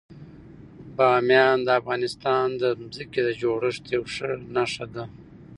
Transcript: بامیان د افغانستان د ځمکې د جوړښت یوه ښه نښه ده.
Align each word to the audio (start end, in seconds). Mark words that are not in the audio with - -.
بامیان 0.97 1.57
د 1.65 1.69
افغانستان 1.79 2.45
د 2.61 2.63
ځمکې 2.77 3.21
د 3.25 3.29
جوړښت 3.41 3.83
یوه 3.95 4.07
ښه 4.15 4.29
نښه 4.55 4.85
ده. 4.93 5.03